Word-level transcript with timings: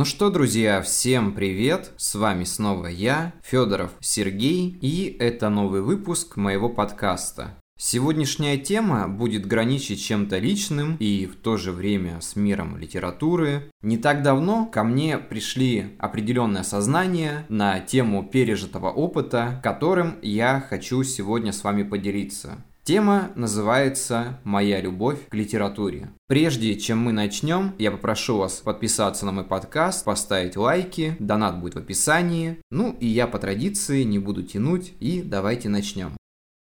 Ну 0.00 0.06
что, 0.06 0.30
друзья, 0.30 0.80
всем 0.80 1.34
привет! 1.34 1.90
С 1.98 2.14
вами 2.14 2.44
снова 2.44 2.86
я, 2.86 3.34
Федоров 3.42 3.90
Сергей, 4.00 4.78
и 4.80 5.14
это 5.18 5.50
новый 5.50 5.82
выпуск 5.82 6.36
моего 6.36 6.70
подкаста. 6.70 7.59
Сегодняшняя 7.82 8.58
тема 8.58 9.08
будет 9.08 9.46
граничить 9.46 10.04
чем-то 10.04 10.36
личным 10.36 10.96
и 11.00 11.24
в 11.24 11.36
то 11.36 11.56
же 11.56 11.72
время 11.72 12.20
с 12.20 12.36
миром 12.36 12.76
литературы. 12.76 13.70
Не 13.80 13.96
так 13.96 14.22
давно 14.22 14.66
ко 14.66 14.84
мне 14.84 15.16
пришли 15.16 15.96
определенные 15.98 16.60
осознания 16.60 17.46
на 17.48 17.80
тему 17.80 18.22
пережитого 18.22 18.90
опыта, 18.90 19.58
которым 19.62 20.16
я 20.20 20.62
хочу 20.68 21.02
сегодня 21.04 21.54
с 21.54 21.64
вами 21.64 21.82
поделиться. 21.82 22.62
Тема 22.82 23.30
называется 23.34 24.38
«Моя 24.44 24.82
любовь 24.82 25.26
к 25.30 25.34
литературе». 25.34 26.10
Прежде 26.28 26.78
чем 26.78 26.98
мы 26.98 27.12
начнем, 27.12 27.72
я 27.78 27.90
попрошу 27.90 28.36
вас 28.36 28.56
подписаться 28.56 29.24
на 29.24 29.32
мой 29.32 29.44
подкаст, 29.44 30.04
поставить 30.04 30.58
лайки, 30.58 31.16
донат 31.18 31.58
будет 31.58 31.76
в 31.76 31.78
описании. 31.78 32.58
Ну 32.70 32.94
и 33.00 33.06
я 33.06 33.26
по 33.26 33.38
традиции 33.38 34.02
не 34.02 34.18
буду 34.18 34.42
тянуть 34.42 34.92
и 35.00 35.22
давайте 35.22 35.70
начнем. 35.70 36.12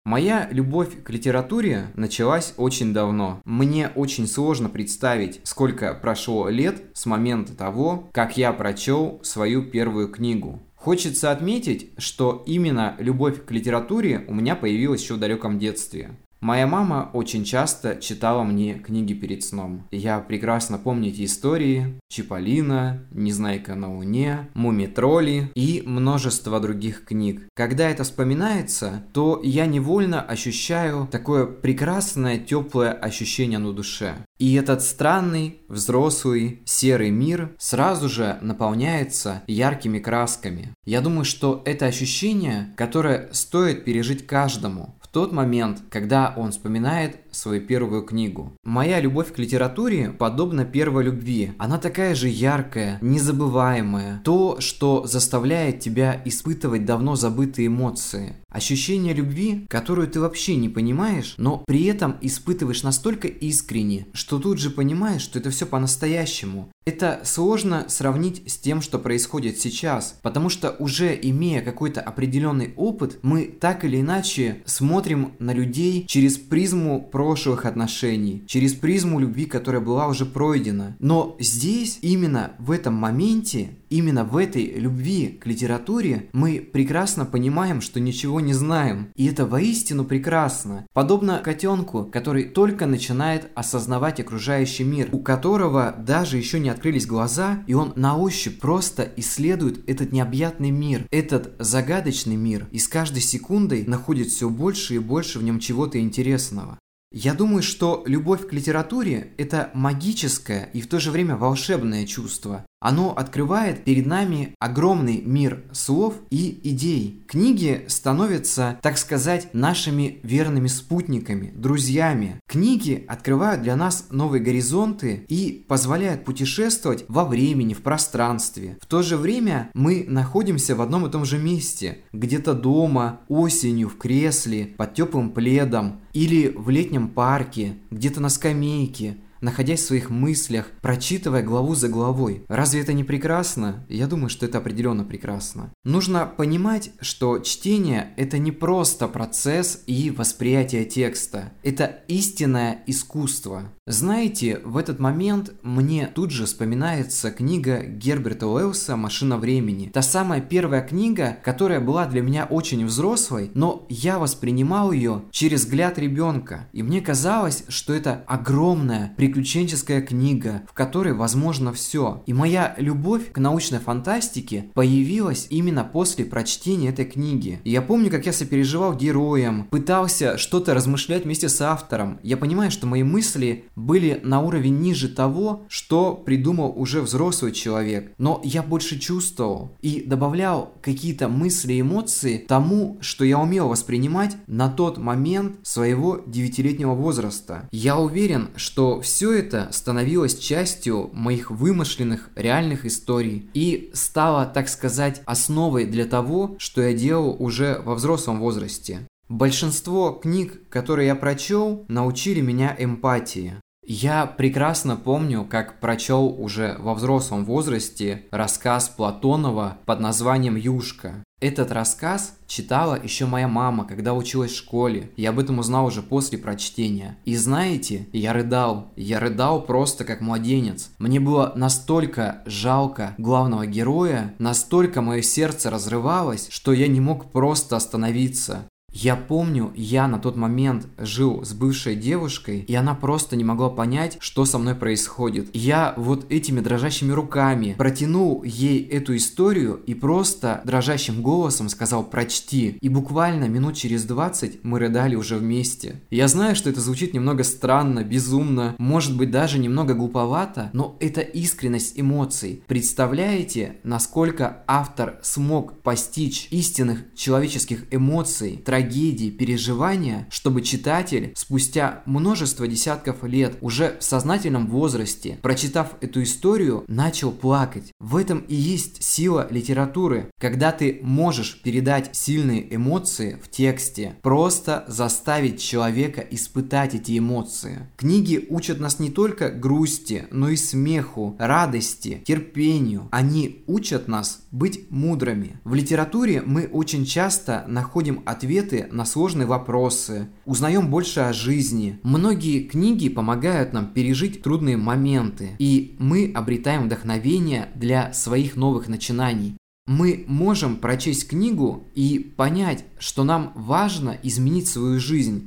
Моя 0.06 0.50
любовь 0.52 1.02
к 1.02 1.10
литературе 1.12 1.88
началась 1.96 2.54
очень 2.58 2.94
давно. 2.94 3.42
Мне 3.46 3.88
очень 3.96 4.28
сложно 4.28 4.68
представить, 4.68 5.40
сколько 5.46 5.94
прошло 5.94 6.50
лет 6.50 6.84
с 6.94 7.06
момента 7.06 7.56
того, 7.56 8.10
как 8.12 8.36
я 8.36 8.52
прочел 8.52 9.22
свою 9.24 9.64
первую 9.64 10.10
книгу. 10.10 10.62
Хочется 10.76 11.32
отметить, 11.32 11.92
что 11.98 12.44
именно 12.46 12.98
любовь 13.00 13.46
к 13.46 13.52
литературе 13.52 14.26
у 14.28 14.34
меня 14.34 14.58
появилась 14.58 15.02
еще 15.02 15.14
в 15.14 15.20
далеком 15.20 15.58
детстве. 15.58 16.12
Моя 16.44 16.68
мама 16.68 17.10
очень 17.14 17.46
часто 17.46 17.96
читала 17.96 18.44
мне 18.44 18.74
книги 18.74 19.14
перед 19.14 19.46
сном. 19.46 19.88
Я 19.92 20.20
прекрасно 20.20 20.78
помню 20.78 21.08
эти 21.08 21.24
истории 21.24 22.02
Чиполлино, 22.10 23.08
Незнайка 23.12 23.76
на 23.76 23.96
Луне, 23.96 24.50
Муми-тролли 24.54 25.54
и 25.56 25.84
множество 25.86 26.60
других 26.60 27.06
книг. 27.06 27.48
Когда 27.56 27.90
это 27.90 28.04
вспоминается, 28.04 29.06
то 29.14 29.40
я 29.42 29.68
невольно 29.68 30.22
ощущаю 30.22 31.08
такое 31.10 31.46
прекрасное 31.46 32.38
теплое 32.38 32.92
ощущение 32.92 33.60
на 33.60 33.72
душе. 33.72 34.16
И 34.38 34.56
этот 34.56 34.82
странный, 34.82 35.62
взрослый, 35.70 36.62
серый 36.66 37.10
мир 37.10 37.56
сразу 37.58 38.10
же 38.10 38.38
наполняется 38.42 39.44
яркими 39.48 40.00
красками. 40.00 40.74
Я 40.84 41.00
думаю, 41.00 41.24
что 41.24 41.62
это 41.64 41.86
ощущение, 41.86 42.74
которое 42.76 43.30
стоит 43.32 43.86
пережить 43.86 44.28
каждому, 44.28 44.96
тот 45.14 45.32
момент, 45.32 45.84
когда 45.92 46.34
он 46.36 46.52
вспоминает 46.52 47.23
свою 47.34 47.62
первую 47.62 48.04
книгу. 48.04 48.54
Моя 48.64 49.00
любовь 49.00 49.34
к 49.34 49.40
литературе 49.40 50.10
подобна 50.10 50.66
первой 50.66 51.04
любви. 51.04 51.52
Она 51.58 51.78
такая 51.78 52.16
же 52.16 52.30
яркая, 52.30 53.00
незабываемая. 53.02 54.22
То, 54.24 54.60
что 54.60 55.06
заставляет 55.06 55.80
тебя 55.80 56.22
испытывать 56.26 56.86
давно 56.86 57.16
забытые 57.16 57.68
эмоции. 57.68 58.38
Ощущение 58.50 59.14
любви, 59.14 59.66
которую 59.68 60.08
ты 60.08 60.20
вообще 60.20 60.56
не 60.56 60.70
понимаешь, 60.70 61.34
но 61.38 61.64
при 61.66 61.86
этом 61.86 62.18
испытываешь 62.22 62.84
настолько 62.84 63.28
искренне, 63.28 64.06
что 64.14 64.38
тут 64.38 64.60
же 64.60 64.70
понимаешь, 64.70 65.24
что 65.24 65.40
это 65.40 65.50
все 65.50 65.66
по-настоящему. 65.66 66.70
Это 66.86 67.22
сложно 67.24 67.86
сравнить 67.88 68.44
с 68.52 68.58
тем, 68.58 68.82
что 68.82 69.00
происходит 69.00 69.58
сейчас, 69.58 70.20
потому 70.22 70.50
что 70.50 70.76
уже 70.80 71.18
имея 71.20 71.62
какой-то 71.62 72.02
определенный 72.02 72.74
опыт, 72.76 73.20
мы 73.24 73.46
так 73.46 73.86
или 73.86 74.02
иначе 74.02 74.62
смотрим 74.66 75.34
на 75.40 75.54
людей 75.54 76.06
через 76.08 76.38
призму 76.38 77.02
прошлых 77.24 77.66
отношений, 77.66 78.44
через 78.48 78.74
призму 78.74 79.18
любви, 79.18 79.46
которая 79.46 79.82
была 79.82 80.08
уже 80.08 80.26
пройдена. 80.26 80.98
Но 81.00 81.38
здесь, 81.40 82.00
именно 82.02 82.52
в 82.60 82.70
этом 82.70 82.96
моменте, 82.96 83.78
именно 83.90 84.26
в 84.26 84.36
этой 84.36 84.66
любви 84.74 85.40
к 85.42 85.48
литературе, 85.48 86.28
мы 86.34 86.60
прекрасно 86.60 87.26
понимаем, 87.26 87.80
что 87.80 88.02
ничего 88.02 88.42
не 88.42 88.52
знаем. 88.52 89.08
И 89.16 89.26
это 89.28 89.46
воистину 89.46 90.04
прекрасно. 90.04 90.86
Подобно 90.92 91.40
котенку, 91.40 92.04
который 92.04 92.44
только 92.44 92.88
начинает 92.88 93.50
осознавать 93.56 94.20
окружающий 94.20 94.84
мир, 94.84 95.08
у 95.14 95.20
которого 95.20 95.96
даже 95.98 96.36
еще 96.36 96.60
не 96.60 96.68
открылись 96.68 97.06
глаза, 97.06 97.64
и 97.68 97.74
он 97.74 97.94
на 97.96 98.18
ощупь 98.18 98.60
просто 98.60 99.10
исследует 99.16 99.88
этот 99.88 100.12
необъятный 100.12 100.72
мир, 100.72 101.08
этот 101.10 101.54
загадочный 101.60 102.36
мир, 102.36 102.68
и 102.72 102.80
с 102.80 102.90
каждой 102.90 103.22
секундой 103.22 103.86
находит 103.88 104.28
все 104.28 104.50
больше 104.50 104.96
и 104.96 105.00
больше 105.00 105.40
в 105.40 105.44
нем 105.44 105.60
чего-то 105.60 106.02
интересного. 106.02 106.80
Я 107.16 107.36
думаю, 107.36 107.62
что 107.62 108.02
любовь 108.08 108.48
к 108.48 108.54
литературе– 108.54 109.34
это 109.38 109.70
магическое 109.76 110.72
и 110.74 110.82
в 110.82 110.88
то 110.88 111.00
же 111.00 111.12
время 111.12 111.36
волшебное 111.38 112.08
чувство. 112.08 112.66
Оно 112.84 113.14
открывает 113.16 113.86
перед 113.86 114.06
нами 114.06 114.56
огромный 114.60 115.22
мир 115.22 115.64
слов 115.72 116.16
и 116.30 116.60
идей. 116.64 117.24
Книги 117.30 117.86
становятся, 117.88 118.78
так 118.82 118.98
сказать, 118.98 119.48
нашими 119.54 120.20
верными 120.22 120.68
спутниками, 120.68 121.54
друзьями. 121.56 122.42
Книги 122.46 123.06
открывают 123.08 123.62
для 123.62 123.78
нас 123.78 124.08
новые 124.10 124.44
горизонты 124.44 125.26
и 125.30 125.64
позволяют 125.66 126.26
путешествовать 126.26 127.06
во 127.08 127.24
времени, 127.24 127.74
в 127.74 127.82
пространстве. 127.82 128.78
В 128.82 128.86
то 128.86 129.02
же 129.02 129.16
время 129.16 129.70
мы 129.74 130.04
находимся 130.06 130.76
в 130.76 130.82
одном 130.82 131.08
и 131.08 131.10
том 131.10 131.24
же 131.24 131.38
месте, 131.38 132.00
где-то 132.12 132.54
дома, 132.54 133.22
осенью, 133.30 133.88
в 133.88 133.98
кресле, 133.98 134.74
под 134.78 134.94
теплым 134.94 135.30
пледом 135.30 136.02
или 136.12 136.54
в 136.54 136.70
летнем 136.70 137.08
парке, 137.08 137.78
где-то 137.92 138.20
на 138.20 138.28
скамейке, 138.28 139.16
находясь 139.44 139.82
в 139.82 139.86
своих 139.86 140.10
мыслях, 140.10 140.68
прочитывая 140.82 141.44
главу 141.44 141.76
за 141.76 141.90
главой. 141.90 142.44
Разве 142.48 142.82
это 142.82 142.94
не 142.94 143.04
прекрасно? 143.04 143.86
Я 143.90 144.08
думаю, 144.08 144.30
что 144.30 144.46
это 144.46 144.58
определенно 144.58 145.04
прекрасно. 145.04 145.72
Нужно 145.84 146.26
понимать, 146.26 146.92
что 147.02 147.40
чтение– 147.40 148.14
это 148.18 148.38
не 148.40 148.52
просто 148.52 149.08
процесс 149.08 149.84
и 149.86 150.10
восприятие 150.10 150.86
текста. 150.86 151.52
Это 151.62 152.00
истинное 152.08 152.84
искусство. 152.88 153.74
Знаете, 153.86 154.62
в 154.64 154.78
этот 154.78 155.00
момент 155.00 155.52
мне 155.62 156.08
тут 156.08 156.32
же 156.32 156.46
вспоминается 156.46 157.32
книга 157.32 157.84
Герберта 157.84 158.48
Уэллса 158.48 158.96
«Машина 158.96 159.38
времени». 159.38 159.92
Та 159.94 160.02
самая 160.02 160.40
первая 160.40 160.82
книга, 160.82 161.38
которая 161.44 161.82
была 161.82 162.06
для 162.06 162.22
меня 162.22 162.46
очень 162.46 162.86
взрослой, 162.86 163.52
но 163.54 163.86
я 163.90 164.20
воспринимал 164.20 164.94
ее 164.94 165.24
через 165.32 165.66
взгляд 165.66 166.00
ребенка. 166.00 166.70
И 166.72 166.82
мне 166.82 167.02
казалось, 167.02 167.66
что 167.68 167.94
это 167.94 168.24
огромная, 168.26 169.14
приключенческая 169.34 170.02
книга, 170.02 170.62
в 170.70 170.74
которой 170.74 171.14
возможно 171.14 171.74
все. 171.74 172.22
И 172.28 172.34
моя 172.34 172.76
любовь 172.78 173.32
к 173.32 173.40
научной 173.40 173.80
фантастике 173.80 174.66
появилась 174.76 175.48
именно 175.50 175.84
после 175.84 176.24
прочтения 176.24 176.90
этой 176.90 177.06
книги. 177.06 177.60
И 177.64 177.72
я 177.72 177.82
помню, 177.82 178.12
как 178.12 178.28
я 178.28 178.32
сопереживал 178.32 178.94
героям, 178.94 179.68
пытался 179.72 180.38
что-то 180.38 180.76
размышлять 180.76 181.24
вместе 181.24 181.50
с 181.50 181.60
автором. 181.62 182.20
Я 182.22 182.38
понимаю, 182.38 182.70
что 182.70 182.86
мои 182.86 183.02
мысли 183.02 183.66
были 183.76 184.22
на 184.24 184.40
уровень 184.40 184.80
ниже 184.80 185.10
того, 185.10 185.64
что 185.68 186.14
придумал 186.14 186.72
уже 186.76 187.02
взрослый 187.02 187.54
человек. 187.54 188.14
Но 188.20 188.40
я 188.44 188.62
больше 188.62 189.00
чувствовал 189.00 189.76
и 189.82 190.04
добавлял 190.06 190.76
какие-то 190.84 191.28
мысли 191.28 191.74
и 191.74 191.82
эмоции 191.82 192.38
тому, 192.38 193.00
что 193.02 193.26
я 193.26 193.40
умел 193.40 193.68
воспринимать 193.68 194.38
на 194.46 194.70
тот 194.70 195.00
момент 195.00 195.56
своего 195.64 196.22
девятилетнего 196.28 196.94
возраста. 196.94 197.68
Я 197.72 197.98
уверен, 197.98 198.50
что 198.56 199.02
все 199.02 199.23
это 199.32 199.70
становилось 199.72 200.38
частью 200.38 201.10
моих 201.14 201.52
вымышленных 201.52 202.30
реальных 202.36 202.86
историй 202.86 203.50
и 203.54 203.92
стало, 203.94 204.46
так 204.46 204.68
сказать, 204.68 205.22
основой 205.26 205.86
для 205.86 206.06
того, 206.06 206.56
что 206.58 206.82
я 206.82 206.94
делал 206.94 207.36
уже 207.40 207.80
во 207.86 207.96
взрослом 207.96 208.40
возрасте. 208.40 209.08
Большинство 209.30 210.12
книг, 210.12 210.68
которые 210.70 211.08
я 211.08 211.16
прочел, 211.16 211.86
научили 211.88 212.42
меня 212.42 212.76
эмпатии. 212.78 213.56
Я 213.86 214.26
прекрасно 214.26 214.96
помню, 214.96 215.46
как 215.50 215.80
прочел 215.80 216.28
уже 216.28 216.78
во 216.80 216.94
взрослом 216.94 217.44
возрасте 217.44 218.26
рассказ 218.32 218.90
Платонова 218.90 219.78
под 219.86 220.00
названием 220.00 220.56
«Юшка». 220.56 221.23
Этот 221.44 221.74
рассказ 221.74 222.38
читала 222.48 222.98
еще 223.04 223.26
моя 223.26 223.50
мама, 223.50 223.84
когда 223.84 224.14
училась 224.14 224.54
в 224.54 224.58
школе. 224.58 225.12
Я 225.18 225.32
об 225.32 225.40
этом 225.40 225.60
узнал 225.60 225.88
уже 225.88 226.02
после 226.02 226.38
прочтения. 226.38 227.18
И 227.26 227.36
знаете, 227.36 228.08
я 228.14 228.32
рыдал. 228.32 228.94
Я 228.96 229.20
рыдал 229.20 229.62
просто 229.62 230.06
как 230.06 230.22
младенец. 230.22 230.92
Мне 231.00 231.20
было 231.20 231.52
настолько 231.58 232.44
жалко 232.46 233.14
главного 233.18 233.66
героя, 233.66 234.34
настолько 234.40 235.02
мое 235.02 235.22
сердце 235.22 235.70
разрывалось, 235.70 236.48
что 236.50 236.72
я 236.72 236.88
не 236.88 237.02
мог 237.02 237.30
просто 237.34 237.76
остановиться. 237.76 238.70
Я 238.94 239.16
помню, 239.16 239.74
я 239.76 240.08
на 240.08 240.20
тот 240.20 240.36
момент 240.36 240.88
жил 241.00 241.44
с 241.44 241.54
бывшей 241.54 241.96
девушкой, 241.96 242.60
и 242.60 242.76
она 242.76 242.94
просто 242.94 243.36
не 243.36 243.44
могла 243.44 243.70
понять, 243.70 244.18
что 244.20 244.46
со 244.46 244.60
мной 244.60 244.76
происходит. 244.76 245.50
Я 245.54 245.96
вот 245.98 246.32
этими 246.32 246.60
дрожащими 246.60 247.12
руками 247.12 247.76
протянул 247.78 248.44
ей 248.44 248.84
эту 248.84 249.16
историю 249.16 249.82
и 249.88 249.96
просто 249.96 250.62
дрожащим 250.64 251.24
голосом 251.24 251.70
сказал 251.70 252.04
«прочти». 252.04 252.78
И 252.82 252.90
буквально 252.90 253.46
минут 253.46 253.76
через 253.76 254.04
20 254.04 254.64
мы 254.64 254.78
рыдали 254.78 255.16
уже 255.16 255.38
вместе. 255.38 256.02
Я 256.12 256.28
знаю, 256.28 256.56
что 256.56 256.70
это 256.70 256.80
звучит 256.80 257.16
немного 257.16 257.44
странно, 257.44 258.04
безумно, 258.04 258.76
может 258.78 259.18
быть 259.18 259.32
даже 259.32 259.58
немного 259.58 259.96
глуповато, 259.96 260.70
но 260.74 260.98
это 261.00 261.22
искренность 261.22 262.00
эмоций. 262.00 262.64
Представляете, 262.68 263.78
насколько 263.84 264.64
автор 264.68 265.20
смог 265.24 265.82
постичь 265.82 266.48
истинных 266.52 267.00
человеческих 267.16 267.86
эмоций, 267.92 268.62
трагедий, 268.64 268.83
трагедии, 268.84 269.30
переживания, 269.30 270.28
чтобы 270.30 270.62
читатель 270.62 271.32
спустя 271.36 272.04
множество 272.06 272.68
десятков 272.68 273.24
лет, 273.24 273.58
уже 273.62 273.98
в 274.00 274.04
сознательном 274.04 274.68
возрасте, 274.68 275.40
прочитав 275.42 275.96
эту 276.02 276.24
историю, 276.24 276.84
начал 276.88 277.32
плакать. 277.32 277.92
В 278.00 278.18
этом 278.18 278.40
и 278.40 278.56
есть 278.56 279.04
сила 279.04 279.48
литературы, 279.50 280.30
когда 280.40 280.72
ты 280.72 281.00
можешь 281.02 281.62
передать 281.62 282.10
сильные 282.14 282.76
эмоции 282.76 283.40
в 283.42 283.50
тексте, 283.50 284.16
просто 284.22 284.84
заставить 284.88 285.62
человека 285.62 286.22
испытать 286.22 286.96
эти 286.96 287.18
эмоции. 287.18 287.88
Книги 287.96 288.46
учат 288.50 288.80
нас 288.80 289.00
не 289.00 289.10
только 289.10 289.50
грусти, 289.50 290.26
но 290.32 290.50
и 290.50 290.58
смеху, 290.58 291.36
радости, 291.40 292.22
терпению. 292.26 293.08
Они 293.12 293.64
учат 293.68 294.08
нас 294.08 294.44
быть 294.52 294.92
мудрыми. 294.92 295.60
В 295.64 295.74
литературе 295.74 296.42
мы 296.46 296.68
очень 296.72 297.06
часто 297.06 297.64
находим 297.68 298.22
ответы 298.26 298.73
ответы 298.74 298.88
на 298.92 299.06
сложные 299.06 299.48
вопросы, 299.48 300.28
узнаем 300.46 300.90
больше 300.90 301.22
о 301.22 301.34
жизни. 301.34 302.00
Многие 302.04 302.64
книги 302.64 303.10
помогают 303.10 303.74
нам 303.74 303.94
пережить 303.94 304.42
трудные 304.42 304.78
моменты, 304.78 305.52
и 305.60 305.96
мы 306.00 306.32
обретаем 306.34 306.86
вдохновение 306.86 307.70
для 307.76 308.14
своих 308.14 308.56
новых 308.56 308.88
начинаний. 308.88 309.58
Мы 309.86 310.24
можем 310.28 310.78
прочесть 310.78 311.28
книгу 311.28 311.88
и 311.94 312.20
понять, 312.20 312.86
что 313.00 313.24
нам 313.24 313.52
важно 313.56 314.18
изменить 314.24 314.68
свою 314.68 315.00
жизнь. 315.00 315.46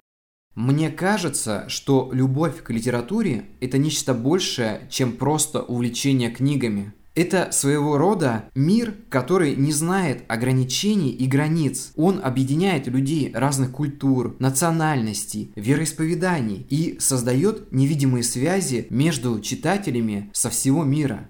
Мне 0.55 0.91
кажется, 0.91 1.67
что 1.69 2.11
любовь 2.13 2.63
к 2.63 2.71
литературе– 2.71 3.45
это 3.61 3.79
нечто 3.79 4.15
большее, 4.15 4.89
чем 4.91 5.13
просто 5.13 5.63
увлечение 5.63 6.31
книгами. 6.31 6.93
Это 7.17 7.51
своего 7.51 7.97
рода 7.97 8.51
мир, 8.55 8.95
который 9.09 9.57
не 9.57 9.73
знает 9.73 10.25
ограничений 10.29 11.11
и 11.11 11.27
границ. 11.27 11.93
Он 11.97 12.21
объединяет 12.23 12.87
людей 12.89 13.33
разных 13.35 13.73
культур, 13.73 14.37
национальностей, 14.39 15.51
вероисповеданий 15.57 16.67
и 16.69 16.99
создает 17.01 17.73
невидимые 17.73 18.23
связи 18.23 18.87
между 18.91 19.41
читателями 19.41 20.31
со 20.35 20.51
всего 20.51 20.85
мира. 20.85 21.27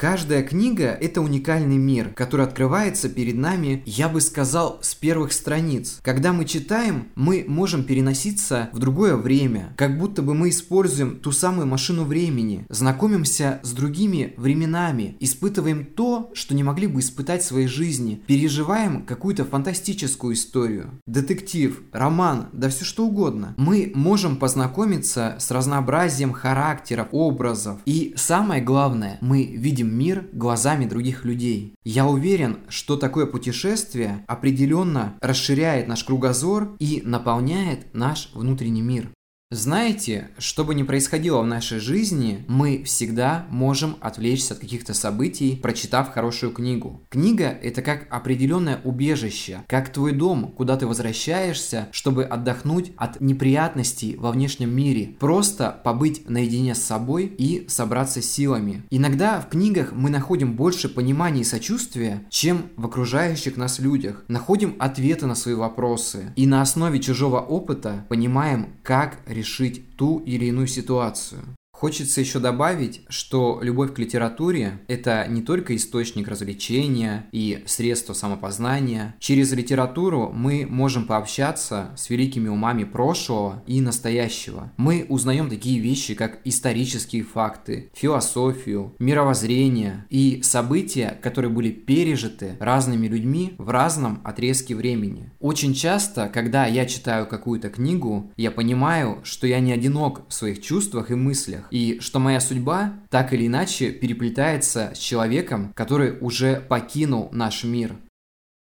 Каждая 0.00 0.42
книга– 0.42 0.96
это 1.02 1.20
уникальный 1.20 1.76
мир, 1.76 2.14
который 2.14 2.46
открывается 2.46 3.10
перед 3.10 3.34
нами, 3.36 3.82
я 3.84 4.08
бы 4.08 4.22
сказал, 4.22 4.78
с 4.80 4.94
первых 4.94 5.34
страниц. 5.34 5.98
Когда 6.00 6.32
мы 6.32 6.46
читаем, 6.46 7.08
мы 7.16 7.44
можем 7.46 7.84
переноситься 7.84 8.70
в 8.72 8.78
другое 8.78 9.16
время, 9.16 9.74
как 9.76 9.98
будто 9.98 10.22
бы 10.22 10.32
мы 10.32 10.48
используем 10.48 11.18
ту 11.20 11.32
самую 11.32 11.66
машину 11.66 12.04
времени, 12.04 12.64
знакомимся 12.70 13.60
с 13.62 13.72
другими 13.72 14.32
временами, 14.38 15.18
испытываем 15.20 15.84
то, 15.84 16.30
что 16.32 16.54
не 16.54 16.62
могли 16.62 16.86
бы 16.86 17.00
испытать 17.00 17.42
в 17.42 17.48
своей 17.48 17.66
жизни, 17.66 18.22
переживаем 18.26 19.04
какую-то 19.04 19.44
фантастическую 19.44 20.32
историю. 20.32 20.92
Детектив, 21.06 21.82
роман, 21.92 22.48
да 22.54 22.70
все 22.70 22.86
что 22.86 23.06
угодно. 23.06 23.54
Мы 23.58 23.92
можем 23.94 24.38
познакомиться 24.38 25.36
с 25.38 25.50
разнообразием 25.50 26.32
характеров, 26.32 27.08
образов. 27.12 27.80
И 27.84 28.14
самое 28.16 28.62
главное, 28.62 29.18
мы 29.20 29.44
видим 29.44 29.89
мир 29.90 30.28
глазами 30.32 30.86
других 30.86 31.24
людей. 31.24 31.74
Я 31.84 32.06
уверен, 32.06 32.58
что 32.68 32.96
такое 32.96 33.26
путешествие 33.26 34.24
определенно 34.28 35.16
расширяет 35.20 35.88
наш 35.88 36.04
кругозор 36.04 36.76
и 36.78 37.02
наполняет 37.04 37.92
наш 37.94 38.30
внутренний 38.34 38.82
мир. 38.82 39.10
Знаете, 39.52 40.28
что 40.38 40.64
бы 40.64 40.76
ни 40.76 40.84
происходило 40.84 41.42
в 41.42 41.46
нашей 41.46 41.80
жизни, 41.80 42.44
мы 42.46 42.84
всегда 42.84 43.46
можем 43.50 43.96
отвлечься 44.00 44.54
от 44.54 44.60
каких-то 44.60 44.94
событий, 44.94 45.58
прочитав 45.60 46.12
хорошую 46.12 46.52
книгу. 46.52 47.00
Книга– 47.08 47.46
это 47.62 47.82
как 47.82 48.06
определенное 48.10 48.80
убежище, 48.84 49.64
как 49.66 49.92
твой 49.92 50.12
дом, 50.12 50.52
куда 50.56 50.76
ты 50.76 50.86
возвращаешься, 50.86 51.88
чтобы 51.90 52.22
отдохнуть 52.22 52.92
от 52.96 53.20
неприятностей 53.20 54.14
во 54.14 54.30
внешнем 54.30 54.70
мире, 54.70 55.16
просто 55.18 55.80
побыть 55.82 56.30
наедине 56.30 56.76
с 56.76 56.82
собой 56.84 57.24
и 57.26 57.66
собраться 57.68 58.22
силами. 58.22 58.84
Иногда 58.88 59.40
в 59.40 59.48
книгах 59.48 59.90
мы 59.90 60.10
находим 60.10 60.54
больше 60.54 60.88
понимания 60.88 61.40
и 61.40 61.44
сочувствия, 61.44 62.24
чем 62.30 62.66
в 62.76 62.86
окружающих 62.86 63.56
нас 63.56 63.80
людях, 63.80 64.24
находим 64.28 64.76
ответы 64.78 65.26
на 65.26 65.34
свои 65.34 65.54
вопросы 65.54 66.32
и 66.36 66.46
на 66.46 66.62
основе 66.62 67.00
чужого 67.00 67.40
опыта 67.40 68.06
понимаем, 68.08 68.76
как 68.84 69.18
решить 69.26 69.39
решить 69.40 69.96
ту 69.96 70.18
или 70.20 70.46
иную 70.46 70.66
ситуацию. 70.66 71.42
Хочется 71.80 72.20
еще 72.20 72.40
добавить, 72.40 73.00
что 73.08 73.58
любовь 73.62 73.94
к 73.94 73.98
литературе– 73.98 74.80
это 74.86 75.26
не 75.26 75.40
только 75.40 75.74
источник 75.74 76.28
развлечения 76.28 77.26
и 77.32 77.62
средство 77.64 78.12
самопознания. 78.12 79.14
Через 79.18 79.50
литературу 79.52 80.30
мы 80.30 80.66
можем 80.68 81.06
пообщаться 81.06 81.92
с 81.96 82.10
великими 82.10 82.48
умами 82.48 82.84
прошлого 82.84 83.62
и 83.66 83.80
настоящего. 83.80 84.70
Мы 84.76 85.06
узнаем 85.08 85.48
такие 85.48 85.80
вещи, 85.80 86.12
как 86.12 86.40
исторические 86.44 87.22
факты, 87.22 87.90
философию, 87.94 88.94
мировоззрение 88.98 90.04
и 90.10 90.42
события, 90.42 91.18
которые 91.22 91.50
были 91.50 91.70
пережиты 91.70 92.58
разными 92.60 93.06
людьми 93.06 93.54
в 93.56 93.70
разном 93.70 94.20
отрезке 94.22 94.74
времени. 94.74 95.30
Очень 95.40 95.72
часто, 95.72 96.28
когда 96.28 96.66
я 96.66 96.84
читаю 96.84 97.26
какую-то 97.26 97.70
книгу, 97.70 98.30
я 98.36 98.50
понимаю, 98.50 99.20
что 99.22 99.46
я 99.46 99.60
не 99.60 99.72
одинок 99.72 100.28
в 100.28 100.34
своих 100.34 100.60
чувствах 100.60 101.10
и 101.10 101.14
мыслях, 101.14 101.69
и 101.70 102.00
что 102.00 102.18
моя 102.18 102.40
судьба 102.40 102.94
так 103.08 103.32
или 103.32 103.46
иначе 103.46 103.92
переплетается 103.92 104.92
с 104.94 104.98
человеком, 104.98 105.72
который 105.74 106.18
уже 106.20 106.60
покинул 106.60 107.28
наш 107.32 107.64
мир. 107.64 107.96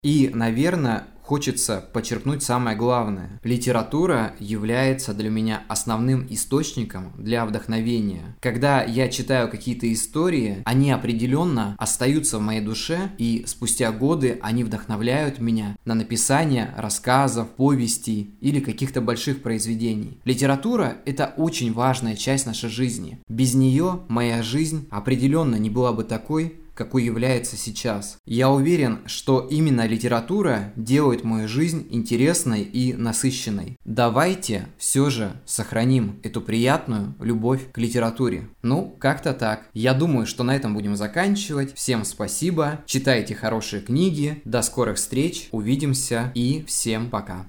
И, 0.03 0.31
наверное, 0.33 1.05
хочется 1.27 1.85
подчеркнуть 1.93 2.45
самое 2.45 2.77
главное. 2.77 3.41
Литература 3.43 4.35
является 4.39 5.13
для 5.13 5.29
меня 5.29 5.65
основным 5.67 6.25
источником 6.31 7.13
для 7.19 7.45
вдохновения. 7.45 8.37
Когда 8.41 8.85
я 8.85 9.09
читаю 9.09 9.51
какие-то 9.51 9.93
истории, 9.93 10.63
они 10.65 10.93
определенно 10.93 11.75
остаются 11.79 12.39
в 12.39 12.43
моей 12.43 12.61
душе, 12.61 13.11
и 13.19 13.45
спустя 13.47 13.91
годы 13.91 14.39
они 14.41 14.63
вдохновляют 14.63 15.41
меня 15.41 15.77
на 15.85 15.95
написание 15.95 16.73
рассказов, 16.77 17.49
повестей 17.51 18.37
или 18.41 18.61
каких-то 18.61 19.01
больших 19.01 19.43
произведений. 19.43 20.21
Литература– 20.25 20.99
это 21.07 21.35
очень 21.37 21.73
важная 21.73 22.15
часть 22.15 22.47
нашей 22.47 22.71
жизни. 22.71 23.19
Без 23.29 23.55
нее 23.55 24.01
моя 24.09 24.43
жизнь 24.45 24.87
определенно 24.91 25.57
не 25.57 25.71
была 25.71 25.93
бы 25.93 26.05
такой, 26.05 26.61
какой 26.77 27.05
является 27.05 27.57
сейчас. 27.57 28.19
Я 28.27 28.51
уверен, 28.51 29.01
что 29.07 29.41
именно 29.41 29.87
литература 29.87 30.73
делает 30.77 31.25
мою 31.25 31.49
жизнь 31.49 31.87
интересной 31.91 32.63
и 32.63 32.93
насыщенной. 32.93 33.77
Давайте 33.85 34.69
все 34.79 35.11
же 35.11 35.33
сохраним 35.45 36.21
эту 36.23 36.41
приятную 36.41 37.15
любовь 37.21 37.73
к 37.73 37.79
литературе. 37.79 38.49
Ну, 38.63 38.95
как-то 39.01 39.33
так. 39.33 39.69
Я 39.73 39.95
думаю, 39.95 40.27
что 40.27 40.45
на 40.45 40.55
этом 40.55 40.75
будем 40.75 40.95
заканчивать. 40.97 41.75
Всем 41.75 42.05
спасибо, 42.05 42.81
читайте 42.87 43.35
хорошие 43.35 43.83
книги, 43.83 44.43
до 44.45 44.63
скорых 44.63 44.99
встреч, 44.99 45.49
увидимся 45.51 46.31
и 46.35 46.65
всем 46.67 47.11
пока. 47.11 47.49